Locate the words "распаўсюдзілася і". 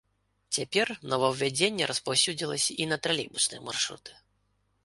1.91-2.91